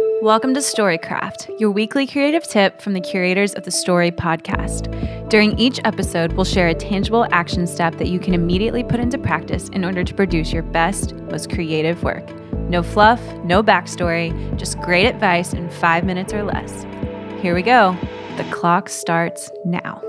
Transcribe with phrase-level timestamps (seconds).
[0.00, 4.88] Welcome to Storycraft, your weekly creative tip from the curators of the Story podcast.
[5.28, 9.18] During each episode, we'll share a tangible action step that you can immediately put into
[9.18, 12.26] practice in order to produce your best, most creative work.
[12.70, 16.84] No fluff, no backstory, just great advice in five minutes or less.
[17.42, 17.96] Here we go.
[18.36, 20.00] The clock starts now.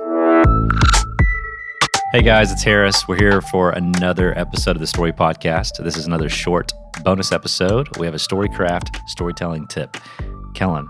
[2.13, 3.07] Hey guys, it's Harris.
[3.07, 5.83] We're here for another episode of the Story Podcast.
[5.83, 6.73] This is another short
[7.03, 7.95] bonus episode.
[7.97, 9.97] We have a Storycraft storytelling tip.
[10.53, 10.87] Kellen,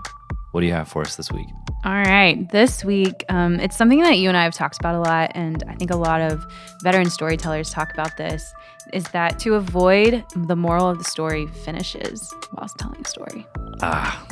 [0.52, 1.46] what do you have for us this week?
[1.84, 2.48] All right.
[2.50, 5.64] This week, um, it's something that you and I have talked about a lot, and
[5.68, 6.44] I think a lot of
[6.82, 8.52] veteran storytellers talk about this
[8.92, 13.46] is that to avoid the moral of the story finishes whilst telling a story.
[13.80, 14.24] Ah.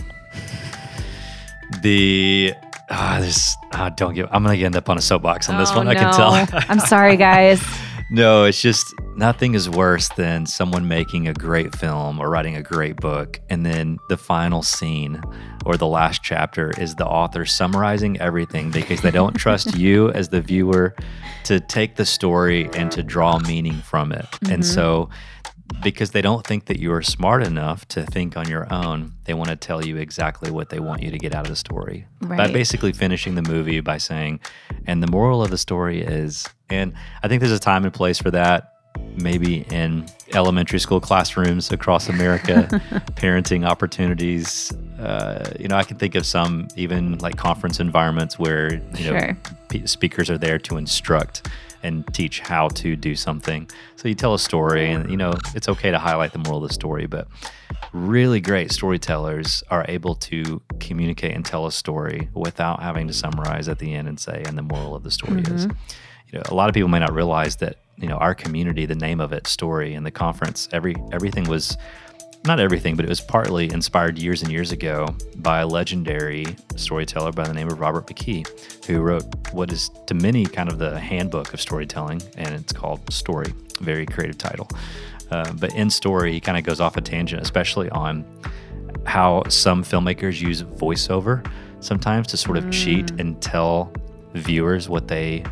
[1.82, 2.52] The
[2.92, 4.26] Ah, this ah, don't give.
[4.32, 5.86] I'm gonna end up on a soapbox on this Oh, one.
[5.88, 6.32] I can tell.
[6.68, 7.62] I'm sorry, guys.
[8.10, 12.62] no, it's just nothing is worse than someone making a great film or writing a
[12.62, 15.22] great book, and then the final scene
[15.64, 20.30] or the last chapter is the author summarizing everything because they don't trust you as
[20.30, 20.94] the viewer
[21.44, 24.26] to take the story and to draw meaning from it.
[24.50, 25.39] And so mm-hmm.
[25.82, 29.34] Because they don't think that you are smart enough to think on your own, they
[29.34, 32.06] want to tell you exactly what they want you to get out of the story.
[32.20, 34.40] By basically finishing the movie by saying,
[34.86, 38.18] and the moral of the story is, and I think there's a time and place
[38.18, 38.74] for that.
[39.16, 42.66] Maybe in elementary school classrooms across America,
[43.16, 44.72] parenting opportunities.
[44.98, 49.18] Uh, you know, I can think of some even like conference environments where you know
[49.18, 49.36] Sure.
[49.68, 51.48] pe- speakers are there to instruct
[51.82, 53.68] and teach how to do something.
[53.96, 56.68] So you tell a story, and you know it's okay to highlight the moral of
[56.68, 57.28] the story, but
[57.92, 63.68] really great storytellers are able to communicate and tell a story without having to summarize
[63.68, 65.66] at the end and say, and the moral of the story is.
[65.66, 65.76] Mm-hmm.
[66.32, 68.94] You know, a lot of people may not realize that you know our community, the
[68.94, 71.76] name of it, story, and the conference, every everything was
[72.44, 77.32] not everything, but it was partly inspired years and years ago by a legendary storyteller
[77.32, 78.46] by the name of Robert McKee,
[78.86, 83.12] who wrote what is to many kind of the handbook of storytelling, and it's called
[83.12, 83.52] Story.
[83.80, 84.68] Very creative title.
[85.30, 88.24] Uh, but in Story, he kind of goes off a tangent, especially on
[89.06, 91.46] how some filmmakers use voiceover
[91.80, 93.90] sometimes to sort of cheat and tell
[94.34, 95.42] viewers what they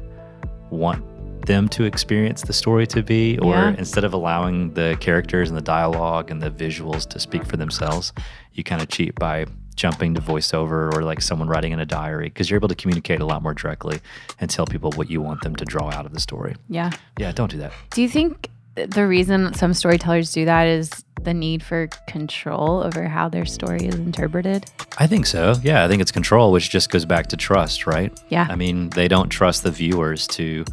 [0.71, 1.03] want
[1.47, 3.75] them to experience the story to be or Yeah.
[3.79, 8.13] instead of allowing the characters and the dialogue and the visuals to speak for themselves
[8.53, 9.47] you kind of cheat by
[9.79, 13.21] jumping to voiceover or like someone writing in a diary because you're able to communicate
[13.21, 14.01] a lot more directly
[14.41, 16.91] and tell people what you want them to draw out of the story Yeah.
[17.19, 20.91] yeah don't do that Do you think the reason some storytellers do that is
[21.23, 24.67] the need for control over how their story is interpreted?
[24.99, 25.55] I think so.
[25.65, 28.13] Yeah, I think it's control, which just goes back to trust, right?
[28.29, 28.47] Yeah.
[28.49, 30.65] I mean, they don't trust the viewers to.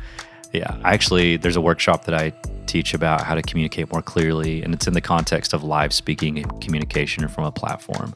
[0.55, 2.31] Yeah, actually, there's a workshop that I
[2.65, 6.39] teach about how to communicate more clearly, and it's in the context of live speaking
[6.39, 8.13] and communication from a platform.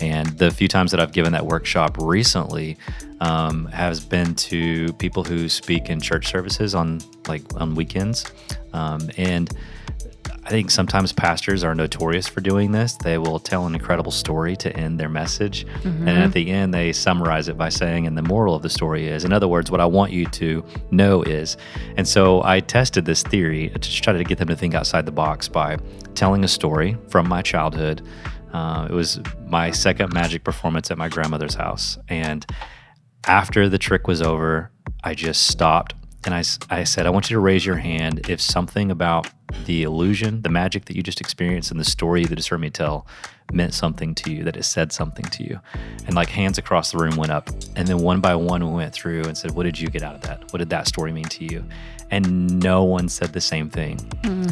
[0.00, 2.76] And the few times that I've given that workshop recently
[3.20, 8.24] um, has been to people who speak in church services on like on weekends,
[8.72, 9.48] um, and
[10.46, 12.94] I think sometimes pastors are notorious for doing this.
[12.94, 15.66] They will tell an incredible story to end their message.
[16.06, 19.08] And at the end, they summarize it by saying, and the moral of the story
[19.08, 21.56] is, in other words, what I want you to know is.
[21.96, 25.10] And so I tested this theory to try to get them to think outside the
[25.10, 25.78] box by
[26.14, 28.06] telling a story from my childhood.
[28.52, 29.18] Uh, it was
[29.48, 31.98] my second magic performance at my grandmother's house.
[32.06, 32.46] And
[33.26, 34.70] after the trick was over,
[35.02, 35.96] I just stopped
[36.26, 39.30] and I, I said, I want you to raise your hand if something about
[39.64, 42.68] the illusion, the magic that you just experienced, and the story you just heard me
[42.68, 43.06] tell
[43.52, 45.60] meant something to you, that it said something to you.
[46.04, 47.48] And like hands across the room went up.
[47.76, 50.16] And then one by one, we went through and said, What did you get out
[50.16, 50.52] of that?
[50.52, 51.64] What did that story mean to you?
[52.10, 53.98] And no one said the same thing.
[54.24, 54.46] Hmm.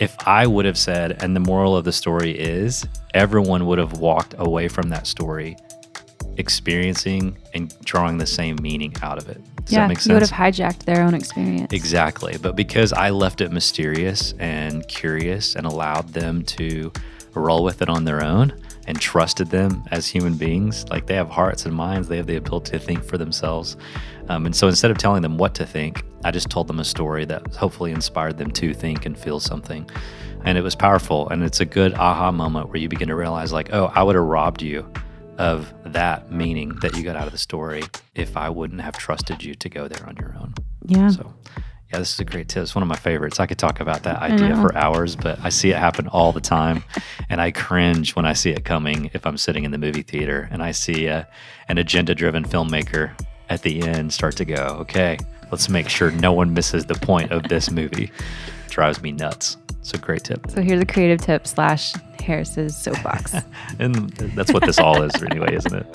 [0.00, 2.84] If I would have said, and the moral of the story is,
[3.14, 5.56] everyone would have walked away from that story
[6.36, 9.40] experiencing and drawing the same meaning out of it.
[9.56, 10.30] Does yeah, that make you would sense?
[10.30, 11.72] have hijacked their own experience.
[11.72, 12.36] Exactly.
[12.40, 16.92] But because I left it mysterious and curious and allowed them to
[17.34, 18.52] roll with it on their own
[18.86, 22.36] and trusted them as human beings, like they have hearts and minds, they have the
[22.36, 23.76] ability to think for themselves.
[24.28, 26.84] Um, and so instead of telling them what to think, I just told them a
[26.84, 29.88] story that hopefully inspired them to think and feel something.
[30.44, 31.28] And it was powerful.
[31.28, 34.16] And it's a good aha moment where you begin to realize, like, oh, I would
[34.16, 34.90] have robbed you
[35.38, 37.82] of that meaning that you got out of the story
[38.14, 40.54] if I wouldn't have trusted you to go there on your own.
[40.86, 41.08] Yeah.
[41.08, 41.32] So,
[41.92, 42.62] yeah, this is a great tip.
[42.62, 43.40] It's one of my favorites.
[43.40, 46.40] I could talk about that idea for hours, but I see it happen all the
[46.40, 46.84] time.
[47.28, 50.48] And I cringe when I see it coming if I'm sitting in the movie theater
[50.50, 51.28] and I see a,
[51.68, 53.12] an agenda driven filmmaker
[53.50, 55.18] at the end start to go, okay,
[55.50, 58.10] let's make sure no one misses the point of this movie.
[58.70, 59.58] Drives me nuts.
[59.82, 60.48] It's a great tip.
[60.48, 63.34] So here's a creative tip slash Harris's soapbox.
[63.80, 65.92] and that's what this all is anyway, isn't it?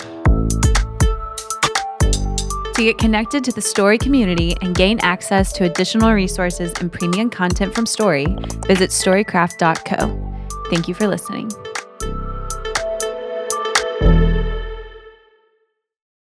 [2.74, 7.30] To get connected to the Story community and gain access to additional resources and premium
[7.30, 8.26] content from Story,
[8.66, 10.70] visit storycraft.co.
[10.70, 11.50] Thank you for listening.